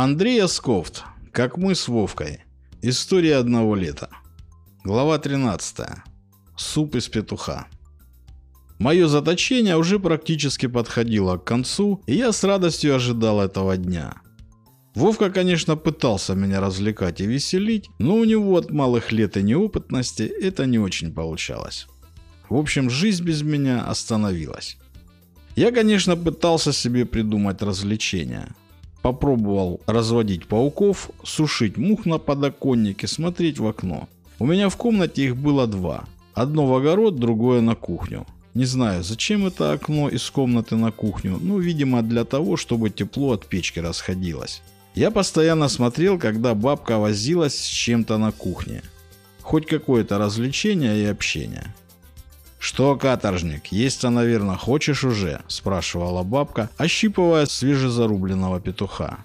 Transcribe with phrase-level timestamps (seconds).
[0.00, 1.02] Андрей Асковт.
[1.32, 2.44] Как мы с Вовкой.
[2.82, 4.08] История одного лета.
[4.84, 5.86] Глава 13.
[6.56, 7.66] Суп из петуха.
[8.78, 14.14] Мое заточение уже практически подходило к концу, и я с радостью ожидал этого дня.
[14.94, 20.22] Вовка, конечно, пытался меня развлекать и веселить, но у него от малых лет и неопытности
[20.22, 21.88] это не очень получалось.
[22.48, 24.76] В общем, жизнь без меня остановилась.
[25.56, 28.54] Я, конечно, пытался себе придумать развлечения–
[29.02, 34.08] Попробовал разводить пауков, сушить мух на подоконнике, смотреть в окно.
[34.38, 36.04] У меня в комнате их было два.
[36.34, 38.26] Одно в огород, другое на кухню.
[38.54, 43.32] Не знаю, зачем это окно из комнаты на кухню, ну, видимо, для того, чтобы тепло
[43.32, 44.62] от печки расходилось.
[44.94, 48.82] Я постоянно смотрел, когда бабка возилась с чем-то на кухне.
[49.42, 51.74] Хоть какое-то развлечение и общение.
[52.58, 59.18] «Что, каторжник, есть-то, наверное, хочешь уже?»– спрашивала бабка, ощипывая свежезарубленного петуха.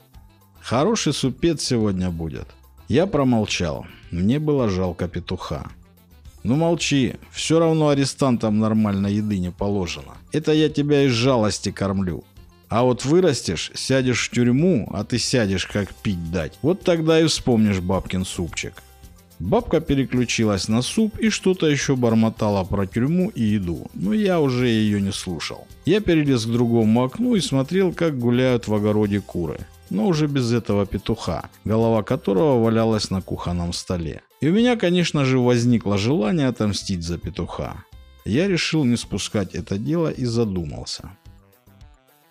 [0.62, 2.48] «Хороший супец сегодня будет».
[2.88, 3.88] Я промолчал.
[4.12, 5.66] Мне было жалко петуха.
[6.44, 10.14] «Ну молчи, все равно арестантам нормально еды не положено.
[10.31, 12.23] Это я тебя из жалости кормлю.
[12.70, 16.59] А вот вырастешь, сядешь в тюрьму, а ты сядешь как пить дать.
[16.62, 18.84] Вот тогда и вспомнишь бабкин супчик».
[19.39, 24.67] Бабка переключилась на суп и что-то еще бормотала про тюрьму и еду, но я уже
[24.67, 25.67] ее не слушал.
[25.86, 29.59] Я перелез к другому окну и смотрел, как гуляют в огороде куры,
[29.90, 34.22] но уже без этого петуха, голова которого валялась на кухонном столе.
[34.40, 37.84] И у меня, конечно же, возникло желание отомстить за петуха.
[38.25, 41.09] Я решил не спускать это дело и задумался.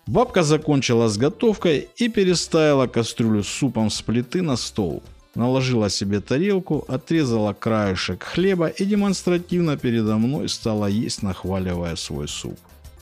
[0.07, 5.01] Бабка закончила с готовкой и переставила кастрюлю с супом с плиты на стол,
[5.35, 12.57] наложила себе тарелку, отрезала краешек хлеба и демонстративно передо мной стала есть, нахваливая свой суп.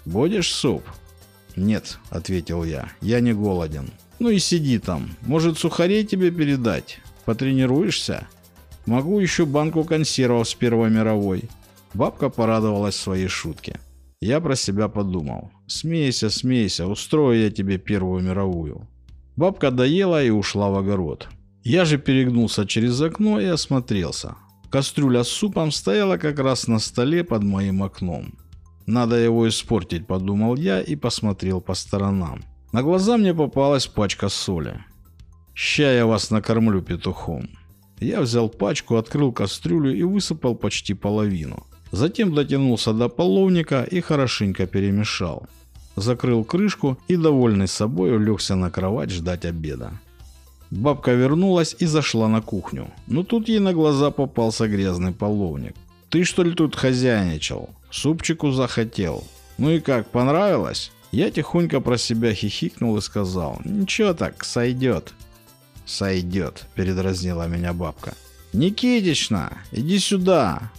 [0.05, 0.83] «Будешь суп?»
[1.55, 3.89] «Нет»,— ответил я,— «я не голоден».
[4.19, 5.09] «Ну и сиди там.
[5.21, 6.99] Может, сухарей тебе передать?
[7.25, 8.27] Потренируешься?»
[8.85, 11.43] «Могу еще банку консервов с Первой мировой».
[11.93, 13.79] Бабка порадовалась своей шутке.
[14.21, 15.51] Я про себя подумал.
[15.67, 18.87] «Смейся, смейся, устрою я тебе Первую мировую».
[19.35, 21.27] Бабка доела и ушла в огород.
[21.63, 24.35] Я же перегнулся через окно и осмотрелся.
[24.69, 28.33] Кастрюля с супом стояла как раз на столе под моим окном.
[28.87, 32.41] Надо его испортить, подумал я и посмотрел по сторонам.
[32.71, 34.83] На глаза мне попалась пачка соли.
[35.53, 37.49] «Ща я вас накормлю петухом».
[37.99, 41.67] Я взял пачку, открыл кастрюлю и высыпал почти половину.
[41.91, 45.45] Затем дотянулся до половника и хорошенько перемешал.
[45.95, 49.91] Закрыл крышку и, довольный собой, улегся на кровать ждать обеда.
[50.71, 52.89] Бабка вернулась и зашла на кухню.
[53.07, 55.75] Но тут ей на глаза попался грязный половник.
[56.09, 57.69] «Ты что ли тут хозяйничал?
[57.89, 59.23] Супчику захотел?
[59.57, 65.13] Ну и как, понравилось?» Я тихонько про себя хихикнул и сказал, «Ничего так, сойдет».
[65.85, 68.13] «Сойдет»,— передразнила меня бабка.
[68.53, 70.71] «Никитична, иди сюда!»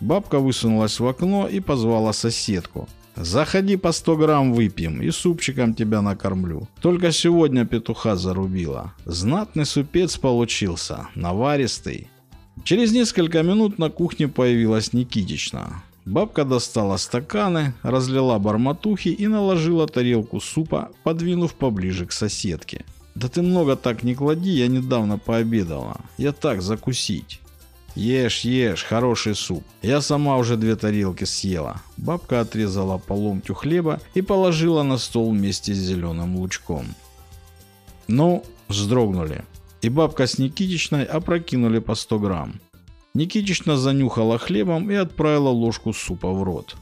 [0.00, 2.88] Бабка высунулась в окно и позвала соседку.
[3.22, 6.68] Заходи по 100 грамм выпьем и супчиком тебя накормлю.
[6.80, 8.94] Только сегодня петуха зарубила.
[9.04, 12.08] Знатный супец получился, наваристый.
[12.64, 15.82] Через несколько минут на кухне появилась Никитична.
[16.06, 22.84] Бабка достала стаканы, разлила барматухи и наложила тарелку супа, подвинув поближе к соседке.
[23.14, 26.00] «Да ты много так не клади, я недавно пообедала.
[26.16, 27.40] Я так закусить».
[27.96, 29.64] Ешь, ешь, хороший суп.
[29.82, 31.82] Я сама уже две тарелки съела.
[31.96, 36.86] Бабка отрезала по ломтю хлеба и положила на стол вместе с зеленым лучком.
[38.06, 39.44] Ну, вздрогнули.
[39.82, 42.60] И бабка с Никитичной опрокинули по 100 грамм.
[43.14, 46.76] Никитична занюхала хлебом и отправила ложку супа в рот.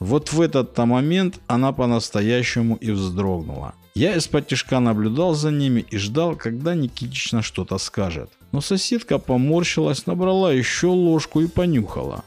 [0.00, 3.74] Вот в этот-то момент она по-настоящему и вздрогнула.
[3.94, 8.30] Я из-под наблюдал за ними и ждал, когда Никитична что-то скажет.
[8.54, 12.22] Но соседка поморщилась, набрала еще ложку и понюхала.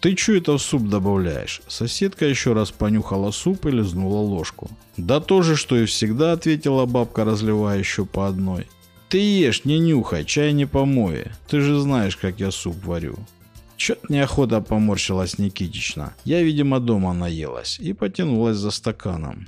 [0.00, 4.70] «Ты что это в суп добавляешь?» Соседка еще раз понюхала суп и лизнула ложку.
[4.96, 8.68] «Да то же, что и всегда»,— ответила бабка, разливая еще по одной.
[9.10, 11.30] «Ты ешь, не нюхай, чай не помои.
[11.46, 13.18] Ты же знаешь, как я суп варю».
[13.76, 16.14] Чё-то неохота поморщилась Никитична.
[16.24, 19.46] Я, видимо, дома наелась и потянулась за стаканом.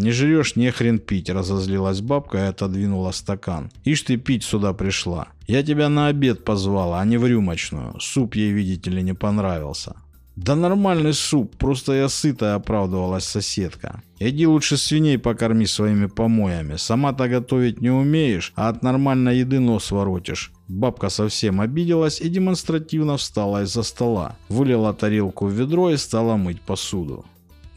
[0.00, 3.70] «Не жрешь, не хрен пить»,– разозлилась бабка и отодвинула стакан.
[3.84, 5.28] «Ишь ты пить сюда пришла.
[5.46, 8.00] Я тебя на обед позвала, а не в рюмочную.
[8.00, 9.96] Суп ей, видите ли, не понравился».
[10.36, 14.02] «Да нормальный суп, просто я сытая»,– оправдывалась соседка.
[14.18, 16.76] «Иди лучше свиней покорми своими помоями.
[16.76, 20.50] Сама-то готовить не умеешь, а от нормальной еды нос воротишь».
[20.66, 26.62] Бабка совсем обиделась и демонстративно встала из-за стола, вылила тарелку в ведро и стала мыть
[26.62, 27.26] посуду.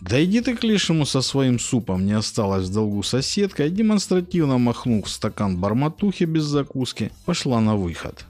[0.04, 4.58] Да иди ты к лишему со своим супом, не осталось в долгу соседка, и демонстративно
[4.58, 8.26] махнув стакан барматухи без закуски, пошла на выход.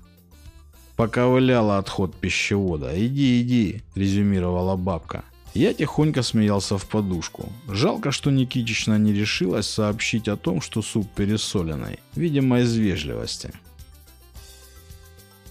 [0.95, 2.91] Поковыляла отход пищевода.
[2.95, 5.23] «Иди, иди»,— резюмировала бабка.
[5.55, 7.51] Я тихонько смеялся в подушку.
[7.67, 13.51] Жалко, что Никитична не решилась сообщить о том, что суп пересоленный, видимо, из вежливости.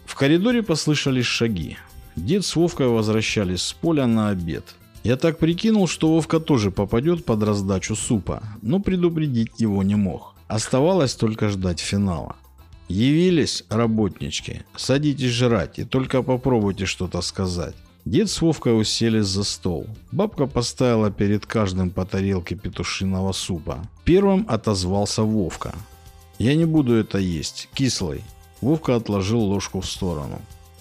[0.05, 1.79] В коридоре послышались шаги.
[2.15, 4.77] Дед с Вовкой возвращались с поля на обед.
[5.05, 10.35] Я так прикинул, что Вовка тоже попадет под раздачу супа, но предупредить его не мог.
[10.47, 12.37] Оставалось только ждать финала.
[12.89, 17.75] Явились, работнички, садитесь жрать и только попробуйте что-то сказать.
[18.05, 19.87] Дед с Вовкой уселись за стол.
[20.11, 23.79] Бабка поставила перед каждым по тарелке петушиного супа.
[24.05, 25.75] Первым отозвался Вовка.
[26.39, 28.23] «Я не буду это есть, кислый».
[28.61, 30.41] Вовка отложил ложку в сторону.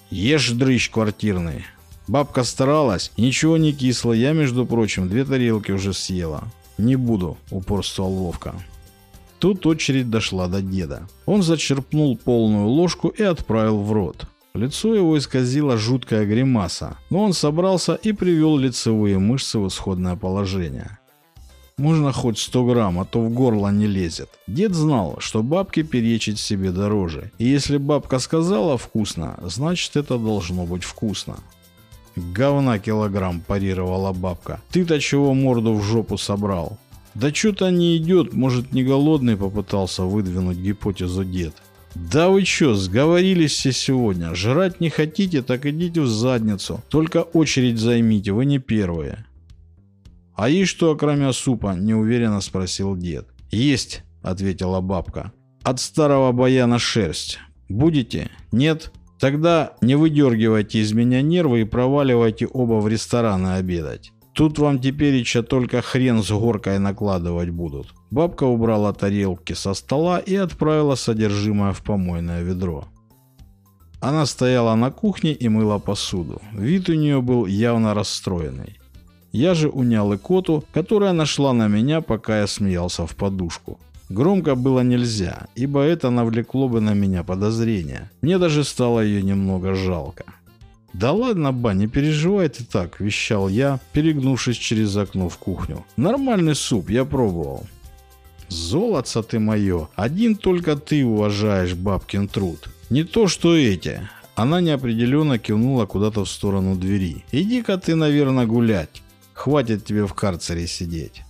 [0.10, 1.66] «Ешь, дрыщ квартирный».
[2.12, 6.44] Бабка старалась, ничего не кисло, я, между прочим, две тарелки уже съела.
[6.78, 8.54] «Не буду»,— упорствовал Вовка.
[9.40, 11.08] Тут очередь дошла до деда.
[11.26, 14.26] Он зачерпнул полную ложку и отправил в рот.
[14.54, 21.00] Лицо его исказило жуткая гримаса, но он собрался и привел лицевые мышцы в исходное положение.
[21.78, 24.28] Можно хоть 100 грамм, а то в горло не лезет.
[24.48, 27.32] Дед знал, что бабке перечить себе дороже.
[27.38, 31.38] И если бабка сказала вкусно, значит это должно быть вкусно.
[32.34, 34.62] Говна килограмм, парировала бабка.
[34.72, 36.78] Ты-то чего морду в жопу собрал?
[37.16, 41.54] Да что-то не идет, может не голодный попытался выдвинуть гипотезу дед.
[41.94, 44.34] «Да вы чё, сговорились все сегодня.
[44.34, 46.82] Жрать не хотите, так идите в задницу.
[46.90, 49.26] Только очередь займите, вы не первые».
[50.36, 53.28] «А есть что, кроме супа?»– неуверенно спросил дед.
[53.52, 55.34] «Есть»,– ответила бабка.
[55.64, 57.40] «От старого баяна шерсть.
[57.68, 58.30] Будете?
[58.52, 58.92] Нет?
[59.22, 64.12] Тогда не выдергивайте из меня нервы и проваливайте оба в рестораны обедать.
[64.34, 67.94] Тут вам теперь еще только хрен с горкой накладывать будут».
[68.10, 72.86] Бабка убрала тарелки со стола и отправила содержимое в помойное ведро.
[74.00, 76.42] Она стояла на кухне и мыла посуду.
[76.54, 78.80] Вид у нее был явно расстроенный.
[79.32, 83.80] Я же унял икоту, которая нашла на меня, пока я смеялся в подушку.
[84.12, 88.12] Громко было нельзя, ибо это навлекло бы на меня подозрения.
[88.22, 90.26] Мне даже стало ее немного жалко.
[90.94, 95.86] «Да ладно, ба, не переживай ты так»,– вещал я, перегнувшись через окно в кухню.
[95.98, 97.66] «Нормальный суп, я пробовал».
[98.50, 102.70] Золотце ты мое, один только ты уважаешь бабкин труд.
[102.90, 104.02] Не то что эти.
[104.36, 107.24] Она неопределенно кивнула куда-то в сторону двери.
[107.32, 109.02] Иди-ка ты, наверное, гулять.
[109.34, 111.24] Хватит тебе в карцере сидеть.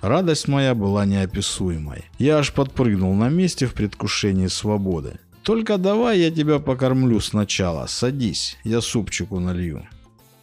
[0.00, 2.04] Радость моя была неописуемой.
[2.18, 5.18] Я аж подпрыгнул на месте в предвкушении свободы.
[5.42, 7.86] Только давай я тебя покормлю сначала.
[7.86, 9.86] Садись, я супчику налью.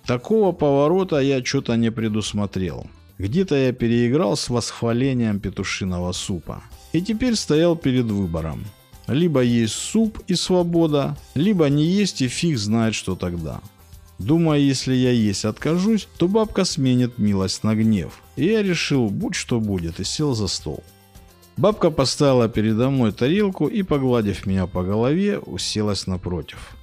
[0.05, 2.87] Такого поворота я что-то не предусмотрел.
[3.17, 6.61] Где-то я переиграл с восхвалением петушиного супа.
[6.93, 8.63] И теперь стоял перед выбором.
[9.07, 13.61] Либо есть суп и свобода, либо не есть и фиг знает, что тогда.
[14.19, 18.21] Думаю, если я есть откажусь, то бабка сменит милость на гнев.
[18.35, 20.83] И я решил, будь что будет, и сел за стол.
[21.55, 26.75] Бабка поставила передо мной тарелку и, погладив меня по голове, уселась напротив.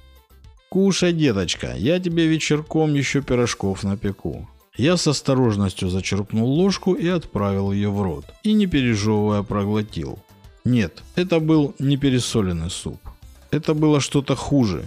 [0.69, 4.47] «Кушай, деточка, я тебе вечерком еще пирожков напеку.
[4.77, 10.19] Я с осторожностью зачерпнул ложку и отправил ее в рот, и не пережевывая проглотил.
[10.65, 12.99] Нет, это был не пересоленный суп.
[13.51, 14.85] Это было что-то хуже.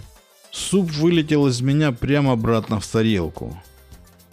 [0.51, 3.57] Суп вылетел из меня прямо обратно в тарелку.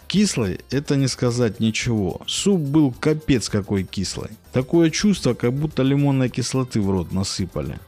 [0.07, 2.21] Кислый– это не сказать ничего.
[2.27, 4.29] Суп был капец какой кислый.
[4.53, 7.79] Такое чувство, как будто лимонной кислоты в рот насыпали.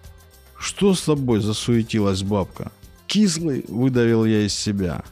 [0.60, 2.72] «Что с тобой?»– засуетилась бабка.
[3.08, 5.04] «Кислый?»– выдавил я из себя.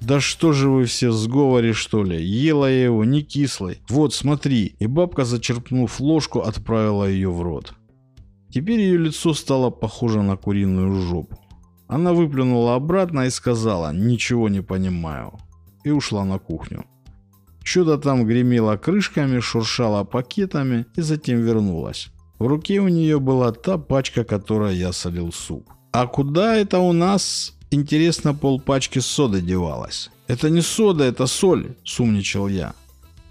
[0.00, 2.22] «Да что же вы все в сговоре, что ли?
[2.22, 3.78] Ела я его, не кислый.
[3.88, 4.76] Вот, смотри».
[4.78, 7.72] И бабка, зачерпнув ложку, отправила ее в рот.
[8.50, 11.38] Теперь ее лицо стало похоже на куриную жопу.
[11.90, 15.32] Она выплюнула обратно и сказала «Ничего не понимаю»
[15.82, 16.84] и ушла на кухню.
[17.64, 22.10] Что-то там гремело крышками, шуршало пакетами и затем вернулась.
[22.38, 25.68] В руке у нее была та пачка, которой я солил суп.
[25.90, 30.10] «А куда это у нас?» Интересно, полпачки соды девалась.
[30.28, 32.72] «Это не сода, это соль»,— сумничал я.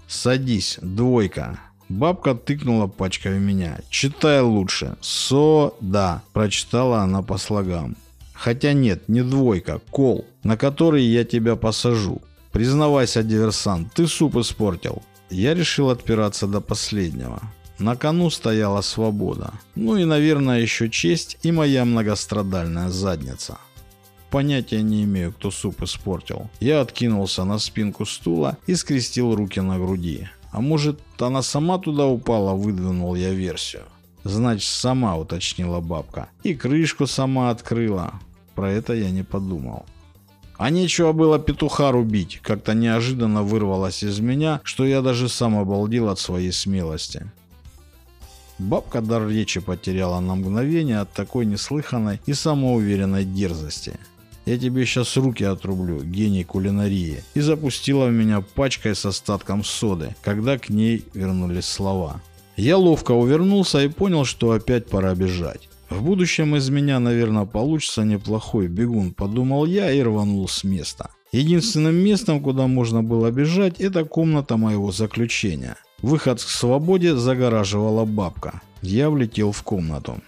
[0.06, 1.58] «Садись, двойка».
[1.88, 3.80] Бабка тыкнула пачкой в меня.
[3.88, 4.96] «Читай лучше.
[5.00, 7.96] Сода»,— прочитала она по слогам.
[8.40, 12.22] «Хотя нет, не двойка, кол, на который я тебя посажу.
[12.52, 15.02] Признавайся, диверсант, ты суп испортил».
[15.28, 17.42] Я решил отпираться до последнего.
[17.78, 19.52] На кону стояла свобода.
[19.74, 23.58] Ну и, наверное, еще честь и моя многострадальная задница.
[24.30, 26.48] Понятия не имею, кто суп испортил.
[26.60, 30.28] Я откинулся на спинку стула и скрестил руки на груди.
[30.50, 33.82] А может, она сама туда упала, выдвинул я версию.
[34.24, 36.28] Значит, сама уточнила бабка.
[36.42, 38.14] И крышку сама открыла.
[38.60, 39.86] Про это я не подумал.
[40.58, 42.40] А нечего было петуха рубить.
[42.42, 47.24] Как-то неожиданно вырвалось из меня, что я даже сам обалдел от своей смелости.
[48.58, 53.98] Бабка дар речи потеряла на мгновение от такой неслыханной и самоуверенной дерзости.
[54.44, 57.24] Я тебе сейчас руки отрублю, гений кулинарии.
[57.32, 62.20] И запустила в меня пачкой с остатком соды, когда к ней вернулись слова.
[62.56, 65.69] Я ловко увернулся и понял, что опять пора бежать.
[65.90, 71.10] В будущем из меня, наверное, получится неплохой бегун, подумал я и рванул с места.
[71.32, 75.76] Единственным местом, куда можно было бежать, это комната моего заключения.
[76.00, 78.62] Выход к свободе загораживала бабка.
[78.82, 80.20] Я влетел в комнату.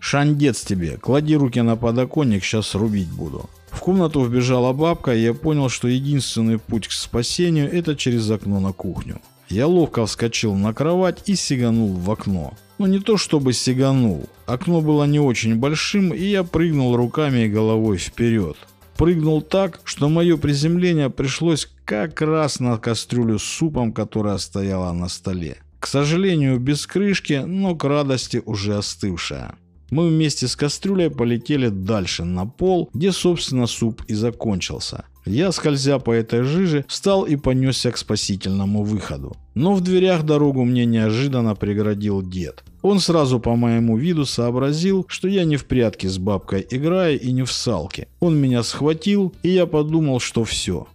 [0.00, 3.48] «Шандец тебе, клади руки на подоконник, сейчас рубить буду».
[3.70, 8.60] В комнату вбежала бабка, и я понял, что единственный путь к спасению– это через окно
[8.60, 9.20] на кухню.
[9.50, 12.52] Я ловко вскочил на кровать и сиганул в окно.
[12.76, 14.28] Но не то чтобы сиганул.
[14.46, 18.56] Окно было не очень большим, и я прыгнул руками и головой вперед.
[18.96, 25.08] Прыгнул так, что мое приземление пришлось как раз на кастрюлю с супом, которая стояла на
[25.08, 25.56] столе.
[25.80, 29.54] К сожалению, без крышки, но к радости уже остывшая.
[29.90, 35.04] Мы вместе с кастрюлей полетели дальше на пол, где, собственно, суп и закончился.
[35.24, 39.36] Я, скользя по этой жиже, встал и понесся к спасительному выходу.
[39.54, 42.64] Но в дверях дорогу мне неожиданно преградил дед.
[42.82, 47.32] Он сразу по моему виду сообразил, что я не в прятки с бабкой играю и
[47.32, 48.08] не в салке.
[48.20, 50.86] Он меня схватил, и я подумал, что все.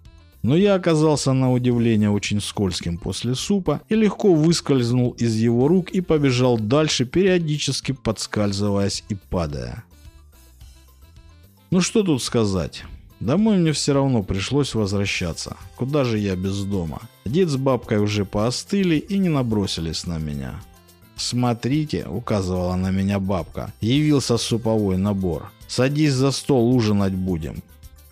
[0.44, 5.90] Но я оказался на удивление очень скользким после супа и легко выскользнул из его рук
[5.92, 9.86] и побежал дальше, периодически подскальзываясь и падая.
[11.72, 12.84] Ну что тут сказать.
[13.22, 15.56] Домой мне все равно пришлось возвращаться.
[15.78, 17.02] Куда же я без дома?
[17.24, 20.62] Дед с бабкой уже поостыли и не набросились на меня.
[21.16, 25.52] «Смотрите»,— указывала на меня бабка,— явился суповой набор.
[25.68, 27.64] «Садись за стол, ужинать будем.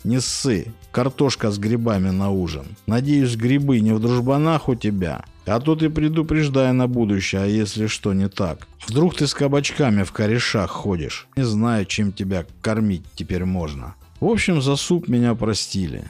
[0.03, 0.73] Не ссы.
[0.91, 2.65] Картошка с грибами на ужин.
[2.87, 5.25] Надеюсь, грибы не в дружбанах у тебя.
[5.45, 8.67] А то ты предупреждай на будущее, а если что не так.
[8.87, 11.27] Вдруг ты с кабачками в корешах ходишь.
[11.35, 13.95] Не знаю, чем тебя кормить теперь можно.
[14.19, 16.03] В общем, за суп меня простили.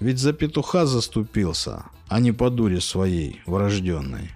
[0.00, 4.30] Ведь за петуха заступился, а не по дуре своей, врожденной.